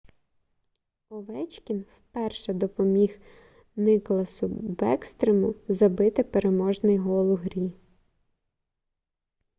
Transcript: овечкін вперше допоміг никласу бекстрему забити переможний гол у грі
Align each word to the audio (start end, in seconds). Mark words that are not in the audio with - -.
овечкін 1.09 1.85
вперше 1.97 2.53
допоміг 2.53 3.19
никласу 3.75 4.47
бекстрему 4.47 5.55
забити 5.67 6.23
переможний 6.23 6.97
гол 6.97 7.31
у 7.31 7.35
грі 7.35 7.71